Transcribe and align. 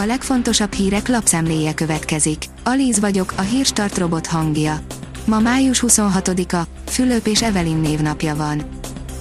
A 0.00 0.04
legfontosabb 0.06 0.72
hírek 0.72 1.08
lapszemléje 1.08 1.74
következik. 1.74 2.44
Alíz 2.64 3.00
vagyok, 3.00 3.32
a 3.36 3.40
hírstart 3.40 3.98
robot 3.98 4.26
hangja. 4.26 4.80
Ma 5.24 5.38
május 5.38 5.84
26-a, 5.86 6.62
Fülöp 6.86 7.26
és 7.26 7.42
Evelin 7.42 7.76
névnapja 7.76 8.36
van. 8.36 8.62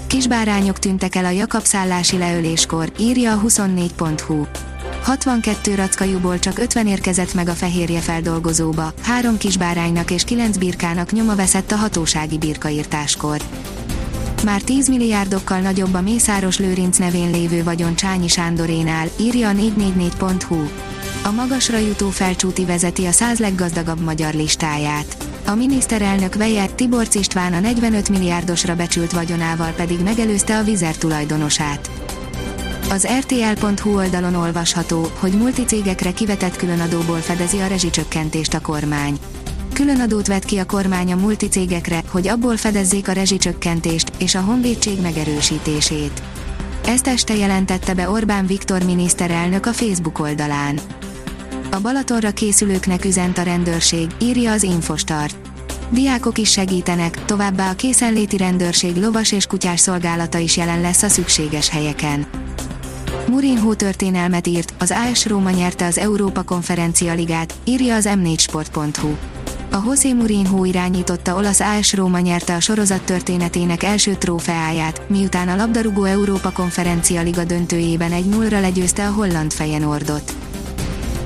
Kisbárányok 0.07 0.79
tűntek 0.79 1.15
el 1.15 1.25
a 1.25 1.29
Jakab 1.29 1.63
szállási 1.63 2.17
leöléskor, 2.17 2.91
írja 2.99 3.33
a 3.33 3.41
24.hu. 3.41 4.45
62 5.03 5.75
rackajuból 5.75 6.39
csak 6.39 6.59
50 6.59 6.87
érkezett 6.87 7.33
meg 7.33 7.47
a 7.47 7.53
fehérje 7.53 7.99
feldolgozóba, 7.99 8.93
három 9.03 9.37
kisbáránynak 9.37 10.11
és 10.11 10.23
kilenc 10.23 10.57
birkának 10.57 11.11
nyoma 11.11 11.35
veszett 11.35 11.71
a 11.71 11.75
hatósági 11.75 12.37
birkaírtáskor. 12.37 13.41
Már 14.43 14.61
10 14.61 14.87
milliárdokkal 14.89 15.59
nagyobb 15.59 15.93
a 15.93 16.01
Mészáros 16.01 16.57
Lőrinc 16.57 16.97
nevén 16.97 17.31
lévő 17.31 17.63
vagyon 17.63 17.95
Csányi 17.95 18.27
Sándorénál, 18.27 19.07
írja 19.19 19.49
a 19.49 19.51
444.hu. 19.51 20.67
A 21.23 21.31
magasra 21.31 21.77
jutó 21.77 22.09
felcsúti 22.09 22.65
vezeti 22.65 23.05
a 23.05 23.11
100 23.11 23.39
leggazdagabb 23.39 23.99
magyar 23.99 24.33
listáját. 24.33 25.17
A 25.45 25.55
miniszterelnök 25.55 26.35
veje 26.35 26.65
Tibor 26.65 27.07
István 27.13 27.53
a 27.53 27.59
45 27.59 28.09
milliárdosra 28.09 28.75
becsült 28.75 29.11
vagyonával 29.11 29.71
pedig 29.71 29.99
megelőzte 29.99 30.57
a 30.57 30.63
vizer 30.63 30.95
tulajdonosát. 30.95 31.89
Az 32.89 33.07
RTL.hu 33.19 33.95
oldalon 33.95 34.35
olvasható, 34.35 35.11
hogy 35.19 35.31
multicégekre 35.31 36.11
kivetett 36.11 36.55
különadóból 36.55 37.17
fedezi 37.17 37.59
a 37.59 37.67
rezsicsökkentést 37.67 38.53
a 38.53 38.61
kormány. 38.61 39.17
Különadót 39.73 40.27
vet 40.27 40.45
ki 40.45 40.57
a 40.57 40.65
kormány 40.65 41.11
a 41.11 41.15
multicégekre, 41.15 42.03
hogy 42.09 42.27
abból 42.27 42.57
fedezzék 42.57 43.07
a 43.07 43.11
rezsicsökkentést 43.11 44.06
és 44.17 44.35
a 44.35 44.41
honvédség 44.41 45.01
megerősítését. 45.01 46.21
Ezt 46.85 47.07
este 47.07 47.35
jelentette 47.35 47.93
be 47.93 48.09
Orbán 48.09 48.45
Viktor 48.45 48.83
miniszterelnök 48.83 49.65
a 49.65 49.73
Facebook 49.73 50.19
oldalán. 50.19 50.79
A 51.71 51.79
Balatonra 51.79 52.31
készülőknek 52.31 53.05
üzent 53.05 53.37
a 53.37 53.41
rendőrség, 53.41 54.07
írja 54.19 54.51
az 54.51 54.63
Infostart. 54.63 55.35
Diákok 55.89 56.37
is 56.37 56.51
segítenek, 56.51 57.25
továbbá 57.25 57.69
a 57.69 57.75
készenléti 57.75 58.37
rendőrség 58.37 58.95
lovas 58.95 59.31
és 59.31 59.45
kutyás 59.45 59.79
szolgálata 59.79 60.37
is 60.37 60.57
jelen 60.57 60.81
lesz 60.81 61.03
a 61.03 61.09
szükséges 61.09 61.69
helyeken. 61.69 62.27
Murinho 63.27 63.75
történelmet 63.75 64.47
írt, 64.47 64.73
az 64.79 64.93
AS 65.09 65.25
Róma 65.25 65.49
nyerte 65.49 65.85
az 65.85 65.97
Európa 65.97 66.43
Konferencia 66.43 67.13
Ligát, 67.13 67.53
írja 67.63 67.95
az 67.95 68.09
m4sport.hu. 68.09 69.36
A 69.77 69.83
José 69.85 70.13
Mourinho 70.13 70.65
irányította 70.65 71.35
olasz 71.35 71.59
AS 71.59 71.93
Róma 71.93 72.19
nyerte 72.19 72.55
a 72.55 72.59
sorozat 72.59 73.01
történetének 73.01 73.83
első 73.83 74.15
trófeáját, 74.15 75.01
miután 75.09 75.47
a 75.47 75.55
labdarúgó 75.55 76.03
Európa 76.03 76.51
Konferencia 76.51 77.21
Liga 77.21 77.43
döntőjében 77.43 78.11
egy 78.11 78.25
0 78.25 78.59
legyőzte 78.59 79.07
a 79.07 79.11
holland 79.11 79.53
Feyenoordot. 79.53 80.35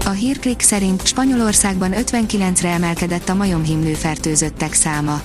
A 0.06 0.10
hírklik 0.10 0.62
szerint 0.62 1.06
Spanyolországban 1.06 1.92
59-re 1.96 2.70
emelkedett 2.70 3.30
a 3.30 3.34
majomhimlő 3.34 3.94
fertőzöttek 3.94 4.74
száma. 4.74 5.22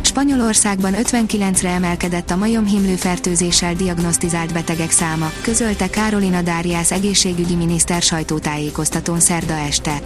Spanyolországban 0.00 0.94
59-re 0.96 1.68
emelkedett 1.68 2.30
a 2.30 2.36
majomhimlő 2.36 2.94
fertőzéssel 2.94 3.74
diagnosztizált 3.74 4.52
betegek 4.52 4.90
száma, 4.90 5.32
közölte 5.42 5.90
Károlina 5.90 6.42
Dáriász 6.42 6.90
egészségügyi 6.90 7.54
miniszter 7.54 8.02
sajtótájékoztatón 8.02 9.20
szerda 9.20 9.54
este. 9.54 10.00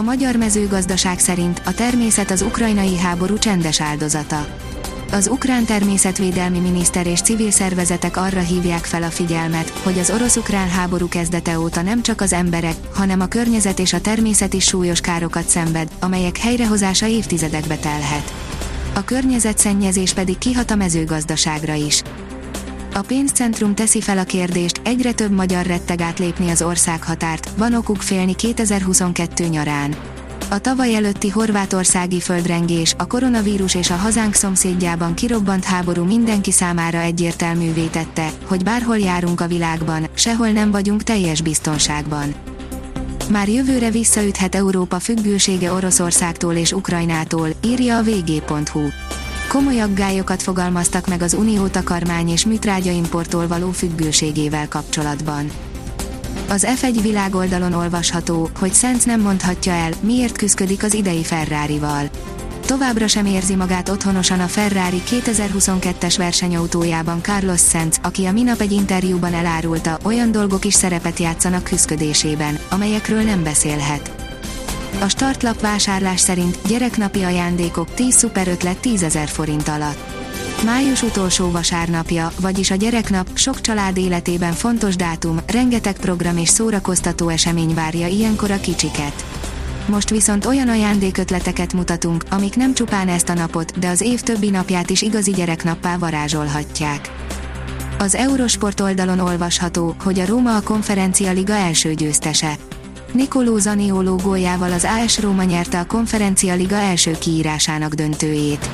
A 0.00 0.02
magyar 0.02 0.36
mezőgazdaság 0.36 1.18
szerint 1.18 1.62
a 1.64 1.74
természet 1.74 2.30
az 2.30 2.42
ukrajnai 2.42 2.98
háború 2.98 3.38
csendes 3.38 3.80
áldozata. 3.80 4.46
Az 5.12 5.28
ukrán 5.28 5.64
természetvédelmi 5.64 6.58
miniszter 6.58 7.06
és 7.06 7.20
civil 7.20 7.50
szervezetek 7.50 8.16
arra 8.16 8.40
hívják 8.40 8.84
fel 8.84 9.02
a 9.02 9.10
figyelmet, 9.10 9.68
hogy 9.68 9.98
az 9.98 10.10
orosz-ukrán 10.10 10.68
háború 10.68 11.08
kezdete 11.08 11.58
óta 11.58 11.82
nem 11.82 12.02
csak 12.02 12.20
az 12.20 12.32
emberek, 12.32 12.74
hanem 12.94 13.20
a 13.20 13.26
környezet 13.26 13.78
és 13.78 13.92
a 13.92 14.00
természet 14.00 14.54
is 14.54 14.64
súlyos 14.64 15.00
károkat 15.00 15.48
szenved, 15.48 15.88
amelyek 15.98 16.36
helyrehozása 16.36 17.06
évtizedekbe 17.06 17.76
telhet. 17.76 18.32
A 18.94 19.04
környezetszennyezés 19.04 20.12
pedig 20.12 20.38
kihat 20.38 20.70
a 20.70 20.74
mezőgazdaságra 20.74 21.74
is. 21.74 22.02
A 23.00 23.02
pénzcentrum 23.02 23.74
teszi 23.74 24.00
fel 24.00 24.18
a 24.18 24.24
kérdést, 24.24 24.80
egyre 24.84 25.12
több 25.12 25.30
magyar 25.30 25.66
retteg 25.66 26.00
átlépni 26.00 26.50
az 26.50 26.62
országhatárt, 26.62 27.50
van 27.56 27.74
okuk 27.74 28.02
félni 28.02 28.34
2022 28.34 29.46
nyarán. 29.46 29.96
A 30.50 30.58
tavaly 30.58 30.94
előtti 30.94 31.28
horvátországi 31.28 32.20
földrengés, 32.20 32.94
a 32.98 33.06
koronavírus 33.06 33.74
és 33.74 33.90
a 33.90 33.94
hazánk 33.94 34.34
szomszédjában 34.34 35.14
kirobbant 35.14 35.64
háború 35.64 36.04
mindenki 36.04 36.52
számára 36.52 36.98
egyértelművé 36.98 37.84
tette, 37.86 38.30
hogy 38.44 38.62
bárhol 38.64 38.98
járunk 38.98 39.40
a 39.40 39.46
világban, 39.46 40.06
sehol 40.14 40.48
nem 40.50 40.70
vagyunk 40.70 41.02
teljes 41.02 41.42
biztonságban. 41.42 42.34
Már 43.30 43.48
jövőre 43.48 43.90
visszaüthet 43.90 44.54
Európa 44.54 44.98
függősége 44.98 45.72
Oroszországtól 45.72 46.54
és 46.54 46.72
Ukrajnától, 46.72 47.48
írja 47.64 47.96
a 47.96 48.02
vg.hu 48.02 48.88
komoly 49.50 49.80
aggályokat 49.80 50.42
fogalmaztak 50.42 51.06
meg 51.06 51.22
az 51.22 51.34
unió 51.34 51.66
takarmány 51.66 52.28
és 52.28 52.46
műtrágyaimporttól 52.46 53.46
való 53.46 53.70
függőségével 53.70 54.68
kapcsolatban. 54.68 55.50
Az 56.48 56.66
F1 56.80 56.98
világoldalon 57.02 57.72
olvasható, 57.72 58.50
hogy 58.58 58.74
Sainz 58.74 59.04
nem 59.04 59.20
mondhatja 59.20 59.72
el, 59.72 59.90
miért 60.00 60.36
küzdik 60.36 60.82
az 60.82 60.94
idei 60.94 61.24
Ferrari-val. 61.24 62.10
Továbbra 62.66 63.06
sem 63.06 63.26
érzi 63.26 63.54
magát 63.54 63.88
otthonosan 63.88 64.40
a 64.40 64.46
Ferrari 64.46 65.02
2022-es 65.06 66.14
versenyautójában 66.16 67.22
Carlos 67.22 67.60
Sainz, 67.60 67.98
aki 68.02 68.24
a 68.24 68.32
minap 68.32 68.60
egy 68.60 68.72
interjúban 68.72 69.34
elárulta, 69.34 69.98
olyan 70.02 70.32
dolgok 70.32 70.64
is 70.64 70.74
szerepet 70.74 71.18
játszanak 71.18 71.64
küzdködésében, 71.64 72.58
amelyekről 72.70 73.22
nem 73.22 73.42
beszélhet. 73.42 74.19
A 74.98 75.08
startlap 75.08 75.60
vásárlás 75.60 76.20
szerint 76.20 76.58
gyereknapi 76.68 77.22
ajándékok 77.22 77.94
10 77.94 78.14
szuper 78.14 78.48
ötlet 78.48 78.78
10 78.78 79.02
ezer 79.02 79.28
forint 79.28 79.68
alatt. 79.68 79.98
Május 80.64 81.02
utolsó 81.02 81.50
vasárnapja, 81.50 82.32
vagyis 82.40 82.70
a 82.70 82.74
gyereknap, 82.74 83.28
sok 83.34 83.60
család 83.60 83.96
életében 83.96 84.52
fontos 84.52 84.96
dátum, 84.96 85.40
rengeteg 85.46 85.96
program 85.96 86.36
és 86.36 86.48
szórakoztató 86.48 87.28
esemény 87.28 87.74
várja 87.74 88.06
ilyenkor 88.06 88.50
a 88.50 88.60
kicsiket. 88.60 89.24
Most 89.86 90.10
viszont 90.10 90.46
olyan 90.46 90.68
ajándékötleteket 90.68 91.72
mutatunk, 91.72 92.24
amik 92.30 92.56
nem 92.56 92.74
csupán 92.74 93.08
ezt 93.08 93.28
a 93.28 93.34
napot, 93.34 93.78
de 93.78 93.88
az 93.88 94.00
év 94.00 94.20
többi 94.20 94.50
napját 94.50 94.90
is 94.90 95.02
igazi 95.02 95.30
gyereknappá 95.30 95.98
varázsolhatják. 95.98 97.10
Az 97.98 98.14
Eurosport 98.14 98.80
oldalon 98.80 99.18
olvasható, 99.18 99.94
hogy 100.02 100.20
a 100.20 100.26
Róma 100.26 100.56
a 100.56 100.62
konferencia 100.62 101.32
liga 101.32 101.52
első 101.52 101.94
győztese. 101.94 102.56
Nicolò 103.12 103.58
Zanioló 103.58 104.16
góljával 104.16 104.72
az 104.72 104.86
AS 105.04 105.20
Róma 105.20 105.42
nyerte 105.42 105.78
a 105.78 105.86
konferencia 105.86 106.54
liga 106.54 106.76
első 106.76 107.18
kiírásának 107.18 107.94
döntőjét. 107.94 108.70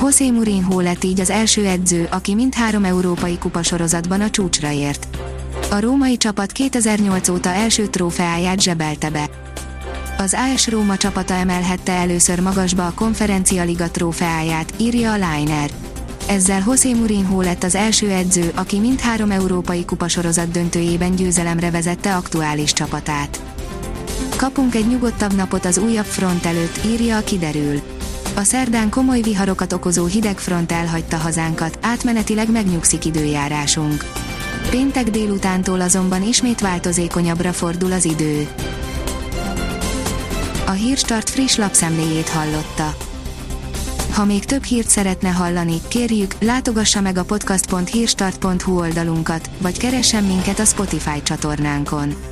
José 0.00 0.30
Mourinho 0.30 0.80
lett 0.80 1.04
így 1.04 1.20
az 1.20 1.30
első 1.30 1.66
edző, 1.66 2.08
aki 2.10 2.34
mindhárom 2.34 2.84
európai 2.84 3.38
kupasorozatban 3.38 4.20
a 4.20 4.30
csúcsra 4.30 4.70
ért. 4.70 5.06
A 5.70 5.80
római 5.80 6.16
csapat 6.16 6.52
2008 6.52 7.28
óta 7.28 7.48
első 7.48 7.86
trófeáját 7.86 8.60
zsebelte 8.60 9.10
be. 9.10 9.28
Az 10.18 10.36
AS 10.54 10.68
Róma 10.68 10.96
csapata 10.96 11.34
emelhette 11.34 11.92
először 11.92 12.40
magasba 12.40 12.86
a 12.86 12.92
konferencia 12.94 13.64
liga 13.64 13.90
trófeáját, 13.90 14.72
írja 14.76 15.12
a 15.12 15.14
Liner. 15.14 15.70
Ezzel 16.28 16.62
José 16.66 16.92
Mourinho 16.92 17.40
lett 17.40 17.62
az 17.62 17.74
első 17.74 18.10
edző, 18.10 18.52
aki 18.54 18.78
mindhárom 18.78 19.30
európai 19.30 19.84
kupasorozat 19.84 20.50
döntőjében 20.50 21.14
győzelemre 21.14 21.70
vezette 21.70 22.16
aktuális 22.16 22.72
csapatát. 22.72 23.40
Kapunk 24.42 24.74
egy 24.74 24.86
nyugodtabb 24.86 25.34
napot 25.34 25.64
az 25.64 25.78
újabb 25.78 26.04
front 26.04 26.46
előtt, 26.46 26.84
írja 26.84 27.16
a 27.16 27.24
kiderül. 27.24 27.80
A 28.36 28.42
szerdán 28.42 28.90
komoly 28.90 29.20
viharokat 29.20 29.72
okozó 29.72 30.06
hideg 30.06 30.38
front 30.38 30.72
elhagyta 30.72 31.16
hazánkat, 31.16 31.78
átmenetileg 31.82 32.50
megnyugszik 32.50 33.04
időjárásunk. 33.04 34.04
Péntek 34.70 35.10
délutántól 35.10 35.80
azonban 35.80 36.22
ismét 36.22 36.60
változékonyabbra 36.60 37.52
fordul 37.52 37.92
az 37.92 38.04
idő. 38.04 38.48
A 40.66 40.70
Hírstart 40.70 41.30
friss 41.30 41.56
lapszemléjét 41.56 42.28
hallotta. 42.28 42.96
Ha 44.12 44.24
még 44.24 44.44
több 44.44 44.64
hírt 44.64 44.88
szeretne 44.88 45.28
hallani, 45.28 45.80
kérjük, 45.88 46.34
látogassa 46.40 47.00
meg 47.00 47.16
a 47.16 47.24
podcast.hírstart.hu 47.24 48.78
oldalunkat, 48.78 49.50
vagy 49.58 49.78
keressen 49.78 50.24
minket 50.24 50.58
a 50.58 50.64
Spotify 50.64 51.22
csatornánkon. 51.22 52.31